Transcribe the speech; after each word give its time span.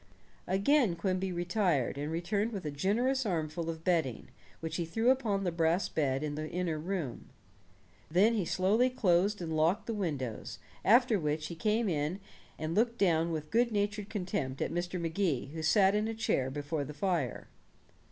Again 0.47 0.95
Quimby 0.95 1.31
retired, 1.31 1.95
and 1.95 2.11
returned 2.11 2.53
with 2.53 2.65
a 2.65 2.71
generous 2.71 3.23
armful 3.23 3.69
of 3.69 3.83
bedding, 3.83 4.29
which 4.59 4.77
he 4.77 4.83
threw 4.83 5.11
upon 5.11 5.43
the 5.43 5.51
brass 5.51 5.89
bed 5.89 6.23
in 6.23 6.33
the 6.33 6.49
inner 6.49 6.79
room. 6.79 7.25
Then 8.09 8.33
he 8.33 8.43
slowly 8.43 8.89
closed 8.89 9.43
and 9.43 9.55
locked 9.55 9.85
the 9.85 9.93
windows, 9.93 10.57
after 10.83 11.19
which 11.19 11.45
he 11.49 11.55
came 11.55 11.87
and 11.87 12.73
looked 12.75 12.97
down 12.97 13.31
with 13.31 13.51
good 13.51 13.71
natured 13.71 14.09
contempt 14.09 14.59
at 14.59 14.71
Mr. 14.73 14.99
Magee, 14.99 15.51
who 15.53 15.61
sat 15.61 15.93
in 15.93 16.07
a 16.07 16.15
chair 16.15 16.49
before 16.49 16.83
the 16.83 16.95
fire. 16.95 17.47